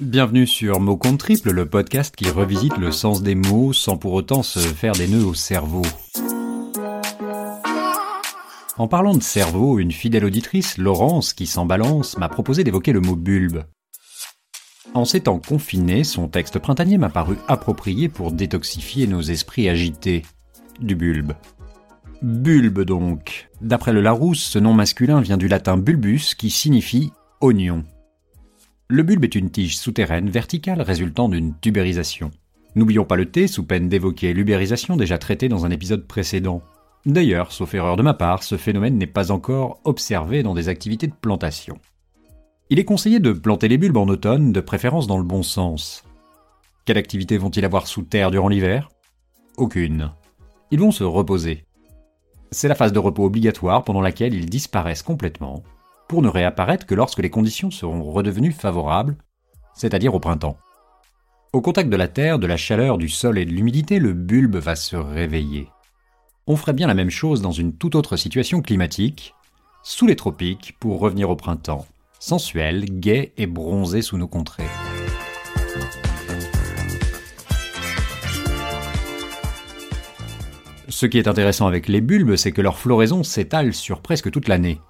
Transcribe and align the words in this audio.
Bienvenue 0.00 0.46
sur 0.46 0.78
Mot 0.78 0.98
Compte 0.98 1.20
Triple, 1.20 1.52
le 1.52 1.64
podcast 1.64 2.14
qui 2.14 2.28
revisite 2.28 2.76
le 2.76 2.92
sens 2.92 3.22
des 3.22 3.34
mots 3.34 3.72
sans 3.72 3.96
pour 3.96 4.12
autant 4.12 4.42
se 4.42 4.58
faire 4.58 4.92
des 4.92 5.08
nœuds 5.08 5.24
au 5.24 5.32
cerveau. 5.32 5.80
En 8.76 8.88
parlant 8.88 9.14
de 9.14 9.22
cerveau, 9.22 9.78
une 9.78 9.92
fidèle 9.92 10.26
auditrice, 10.26 10.76
Laurence, 10.76 11.32
qui 11.32 11.46
s'en 11.46 11.64
balance, 11.64 12.18
m'a 12.18 12.28
proposé 12.28 12.62
d'évoquer 12.62 12.92
le 12.92 13.00
mot 13.00 13.16
bulbe. 13.16 13.64
En 14.92 15.06
ces 15.06 15.20
temps 15.20 15.38
confinés, 15.38 16.04
son 16.04 16.28
texte 16.28 16.58
printanier 16.58 16.98
m'a 16.98 17.08
paru 17.08 17.38
approprié 17.48 18.10
pour 18.10 18.32
détoxifier 18.32 19.06
nos 19.06 19.22
esprits 19.22 19.70
agités. 19.70 20.24
Du 20.78 20.94
bulbe. 20.94 21.32
Bulbe 22.20 22.82
donc. 22.82 23.48
D'après 23.62 23.94
le 23.94 24.02
Larousse, 24.02 24.42
ce 24.42 24.58
nom 24.58 24.74
masculin 24.74 25.22
vient 25.22 25.38
du 25.38 25.48
latin 25.48 25.78
bulbus 25.78 26.34
qui 26.36 26.50
signifie 26.50 27.12
oignon. 27.40 27.82
Le 28.88 29.02
bulbe 29.02 29.24
est 29.24 29.34
une 29.34 29.50
tige 29.50 29.76
souterraine 29.76 30.30
verticale 30.30 30.80
résultant 30.80 31.28
d'une 31.28 31.58
tubérisation. 31.58 32.30
N'oublions 32.76 33.04
pas 33.04 33.16
le 33.16 33.28
thé 33.28 33.48
sous 33.48 33.64
peine 33.64 33.88
d'évoquer 33.88 34.32
l'ubérisation 34.32 34.96
déjà 34.96 35.18
traitée 35.18 35.48
dans 35.48 35.66
un 35.66 35.72
épisode 35.72 36.06
précédent. 36.06 36.62
D'ailleurs, 37.04 37.50
sauf 37.50 37.74
erreur 37.74 37.96
de 37.96 38.02
ma 38.02 38.14
part, 38.14 38.44
ce 38.44 38.56
phénomène 38.56 38.96
n'est 38.96 39.08
pas 39.08 39.32
encore 39.32 39.80
observé 39.82 40.44
dans 40.44 40.54
des 40.54 40.68
activités 40.68 41.08
de 41.08 41.14
plantation. 41.20 41.78
Il 42.70 42.78
est 42.78 42.84
conseillé 42.84 43.18
de 43.18 43.32
planter 43.32 43.66
les 43.66 43.78
bulbes 43.78 43.96
en 43.96 44.06
automne, 44.06 44.52
de 44.52 44.60
préférence 44.60 45.08
dans 45.08 45.18
le 45.18 45.24
bon 45.24 45.42
sens. 45.42 46.04
Quelle 46.84 46.98
activité 46.98 47.38
vont-ils 47.38 47.64
avoir 47.64 47.88
sous 47.88 48.02
terre 48.02 48.30
durant 48.30 48.48
l'hiver? 48.48 48.88
Aucune. 49.56 50.12
Ils 50.70 50.78
vont 50.78 50.92
se 50.92 51.02
reposer. 51.02 51.64
C'est 52.52 52.68
la 52.68 52.76
phase 52.76 52.92
de 52.92 53.00
repos 53.00 53.24
obligatoire 53.24 53.82
pendant 53.82 54.00
laquelle 54.00 54.34
ils 54.34 54.48
disparaissent 54.48 55.02
complètement, 55.02 55.64
pour 56.08 56.22
ne 56.22 56.28
réapparaître 56.28 56.86
que 56.86 56.94
lorsque 56.94 57.18
les 57.18 57.30
conditions 57.30 57.70
seront 57.70 58.02
redevenues 58.04 58.52
favorables, 58.52 59.16
c'est-à-dire 59.74 60.14
au 60.14 60.20
printemps. 60.20 60.56
Au 61.52 61.60
contact 61.60 61.88
de 61.88 61.96
la 61.96 62.08
terre, 62.08 62.38
de 62.38 62.46
la 62.46 62.56
chaleur, 62.56 62.98
du 62.98 63.08
sol 63.08 63.38
et 63.38 63.44
de 63.44 63.52
l'humidité, 63.52 63.98
le 63.98 64.12
bulbe 64.12 64.56
va 64.56 64.76
se 64.76 64.96
réveiller. 64.96 65.68
On 66.46 66.56
ferait 66.56 66.72
bien 66.72 66.86
la 66.86 66.94
même 66.94 67.10
chose 67.10 67.42
dans 67.42 67.52
une 67.52 67.72
toute 67.72 67.94
autre 67.94 68.16
situation 68.16 68.62
climatique, 68.62 69.34
sous 69.82 70.06
les 70.06 70.16
tropiques, 70.16 70.76
pour 70.80 71.00
revenir 71.00 71.30
au 71.30 71.36
printemps, 71.36 71.86
sensuel, 72.18 72.84
gai 72.84 73.32
et 73.36 73.46
bronzé 73.46 74.02
sous 74.02 74.18
nos 74.18 74.28
contrées. 74.28 74.64
Ce 80.88 81.06
qui 81.06 81.18
est 81.18 81.28
intéressant 81.28 81.66
avec 81.66 81.88
les 81.88 82.00
bulbes, 82.00 82.36
c'est 82.36 82.52
que 82.52 82.62
leur 82.62 82.78
floraison 82.78 83.22
s'étale 83.22 83.74
sur 83.74 84.00
presque 84.00 84.30
toute 84.30 84.48
l'année. 84.48 84.80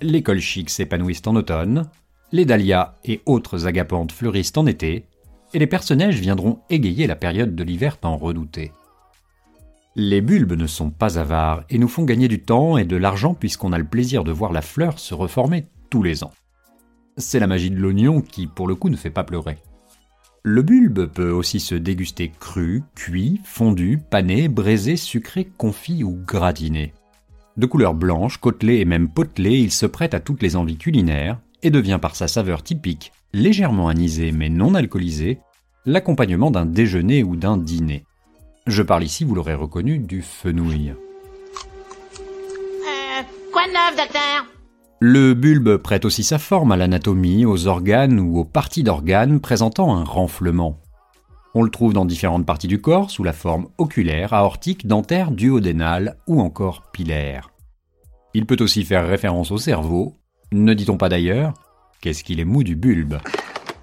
Les 0.00 0.22
colchiques 0.22 0.70
s'épanouissent 0.70 1.22
en 1.26 1.36
automne, 1.36 1.88
les 2.32 2.44
dahlias 2.44 2.94
et 3.04 3.20
autres 3.24 3.66
agapantes 3.66 4.12
fleurissent 4.12 4.52
en 4.56 4.66
été, 4.66 5.04
et 5.54 5.58
les 5.58 5.66
personnages 5.66 6.18
viendront 6.18 6.60
égayer 6.68 7.06
la 7.06 7.16
période 7.16 7.54
de 7.54 7.64
l'hiver 7.64 7.98
tant 7.98 8.16
redoutée. 8.16 8.72
Les 9.94 10.20
bulbes 10.20 10.52
ne 10.52 10.66
sont 10.66 10.90
pas 10.90 11.18
avares 11.18 11.64
et 11.70 11.78
nous 11.78 11.88
font 11.88 12.04
gagner 12.04 12.28
du 12.28 12.42
temps 12.42 12.76
et 12.76 12.84
de 12.84 12.96
l'argent 12.96 13.32
puisqu'on 13.32 13.72
a 13.72 13.78
le 13.78 13.86
plaisir 13.86 14.24
de 14.24 14.32
voir 14.32 14.52
la 14.52 14.60
fleur 14.60 14.98
se 14.98 15.14
reformer 15.14 15.66
tous 15.88 16.02
les 16.02 16.22
ans. 16.22 16.32
C'est 17.16 17.40
la 17.40 17.46
magie 17.46 17.70
de 17.70 17.76
l'oignon 17.76 18.20
qui, 18.20 18.46
pour 18.46 18.68
le 18.68 18.74
coup, 18.74 18.90
ne 18.90 18.96
fait 18.96 19.08
pas 19.08 19.24
pleurer. 19.24 19.56
Le 20.42 20.60
bulbe 20.60 21.06
peut 21.06 21.30
aussi 21.30 21.60
se 21.60 21.74
déguster 21.74 22.30
cru, 22.38 22.82
cuit, 22.94 23.40
fondu, 23.44 23.98
pané, 24.10 24.48
braisé, 24.48 24.96
sucré, 24.96 25.48
confit 25.56 26.04
ou 26.04 26.20
gratiné. 26.26 26.92
De 27.56 27.64
couleur 27.64 27.94
blanche, 27.94 28.36
côtelé 28.36 28.80
et 28.80 28.84
même 28.84 29.08
potelé, 29.08 29.58
il 29.58 29.70
se 29.70 29.86
prête 29.86 30.12
à 30.12 30.20
toutes 30.20 30.42
les 30.42 30.56
envies 30.56 30.76
culinaires 30.76 31.38
et 31.62 31.70
devient 31.70 31.98
par 32.00 32.14
sa 32.14 32.28
saveur 32.28 32.62
typique, 32.62 33.12
légèrement 33.32 33.88
anisée 33.88 34.30
mais 34.30 34.50
non 34.50 34.74
alcoolisée, 34.74 35.38
l'accompagnement 35.86 36.50
d'un 36.50 36.66
déjeuner 36.66 37.22
ou 37.22 37.34
d'un 37.34 37.56
dîner. 37.56 38.04
Je 38.66 38.82
parle 38.82 39.04
ici, 39.04 39.24
vous 39.24 39.34
l'aurez 39.34 39.54
reconnu, 39.54 39.98
du 39.98 40.20
fenouil. 40.20 40.90
Euh, 40.90 40.94
quoi 43.52 43.62
de 43.66 43.72
neuf, 43.72 43.96
docteur? 43.96 44.44
Le 45.00 45.32
bulbe 45.34 45.78
prête 45.78 46.04
aussi 46.04 46.24
sa 46.24 46.38
forme 46.38 46.72
à 46.72 46.76
l'anatomie, 46.76 47.46
aux 47.46 47.68
organes 47.68 48.20
ou 48.20 48.38
aux 48.38 48.44
parties 48.44 48.82
d'organes 48.82 49.40
présentant 49.40 49.96
un 49.96 50.04
renflement. 50.04 50.78
On 51.58 51.62
le 51.62 51.70
trouve 51.70 51.94
dans 51.94 52.04
différentes 52.04 52.44
parties 52.44 52.68
du 52.68 52.82
corps 52.82 53.10
sous 53.10 53.24
la 53.24 53.32
forme 53.32 53.68
oculaire, 53.78 54.34
aortique, 54.34 54.86
dentaire, 54.86 55.30
duodénale 55.30 56.18
ou 56.26 56.42
encore 56.42 56.82
pilaire. 56.92 57.50
Il 58.34 58.44
peut 58.44 58.58
aussi 58.60 58.84
faire 58.84 59.08
référence 59.08 59.50
au 59.50 59.56
cerveau. 59.56 60.12
Ne 60.52 60.74
dit-on 60.74 60.98
pas 60.98 61.08
d'ailleurs 61.08 61.54
Qu'est-ce 62.02 62.24
qu'il 62.24 62.40
est 62.40 62.44
mou 62.44 62.62
du 62.62 62.76
bulbe 62.76 63.16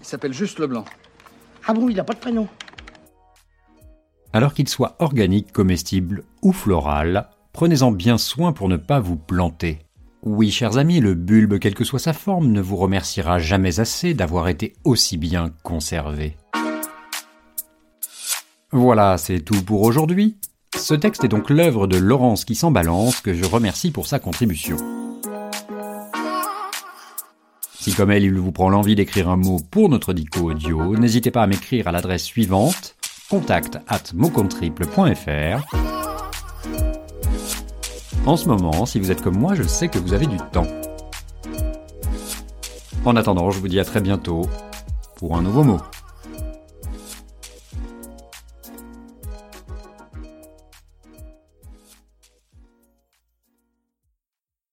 Il 0.00 0.06
s'appelle 0.06 0.32
juste 0.32 0.58
Leblanc. 0.58 0.86
Ah 1.66 1.74
bon, 1.74 1.90
il 1.90 1.96
n'a 1.96 2.04
pas 2.04 2.14
de 2.14 2.20
prénom 2.20 2.48
Alors 4.32 4.54
qu'il 4.54 4.66
soit 4.66 4.96
organique, 4.98 5.52
comestible 5.52 6.24
ou 6.40 6.54
floral, 6.54 7.28
prenez-en 7.52 7.92
bien 7.92 8.16
soin 8.16 8.52
pour 8.52 8.70
ne 8.70 8.78
pas 8.78 8.98
vous 8.98 9.16
planter. 9.16 9.80
Oui, 10.22 10.50
chers 10.50 10.78
amis, 10.78 11.00
le 11.00 11.12
bulbe, 11.12 11.58
quelle 11.58 11.74
que 11.74 11.84
soit 11.84 11.98
sa 11.98 12.14
forme, 12.14 12.50
ne 12.50 12.62
vous 12.62 12.76
remerciera 12.76 13.38
jamais 13.38 13.78
assez 13.78 14.14
d'avoir 14.14 14.48
été 14.48 14.72
aussi 14.84 15.18
bien 15.18 15.50
conservé. 15.62 16.34
Voilà, 18.72 19.16
c'est 19.16 19.40
tout 19.40 19.62
pour 19.62 19.82
aujourd'hui. 19.82 20.36
Ce 20.76 20.92
texte 20.92 21.24
est 21.24 21.28
donc 21.28 21.48
l'œuvre 21.48 21.86
de 21.86 21.96
Laurence 21.96 22.44
qui 22.44 22.54
s'en 22.54 22.70
balance, 22.70 23.20
que 23.20 23.32
je 23.32 23.46
remercie 23.46 23.90
pour 23.90 24.06
sa 24.06 24.18
contribution. 24.18 24.76
Si 27.80 27.94
comme 27.94 28.10
elle, 28.10 28.24
il 28.24 28.38
vous 28.38 28.52
prend 28.52 28.68
l'envie 28.68 28.94
d'écrire 28.94 29.30
un 29.30 29.36
mot 29.36 29.58
pour 29.70 29.88
notre 29.88 30.12
dico 30.12 30.50
audio, 30.50 30.96
n'hésitez 30.96 31.30
pas 31.30 31.42
à 31.42 31.46
m'écrire 31.46 31.88
à 31.88 31.92
l'adresse 31.92 32.24
suivante 32.24 32.94
contact 33.30 33.78
at 33.88 34.02
En 38.26 38.36
ce 38.36 38.48
moment, 38.48 38.86
si 38.86 38.98
vous 38.98 39.10
êtes 39.10 39.22
comme 39.22 39.38
moi, 39.38 39.54
je 39.54 39.62
sais 39.62 39.88
que 39.88 39.98
vous 39.98 40.12
avez 40.12 40.26
du 40.26 40.36
temps. 40.52 40.66
En 43.04 43.16
attendant, 43.16 43.50
je 43.50 43.60
vous 43.60 43.68
dis 43.68 43.80
à 43.80 43.84
très 43.84 44.00
bientôt 44.02 44.42
pour 45.16 45.36
un 45.36 45.42
nouveau 45.42 45.64
mot. 45.64 45.80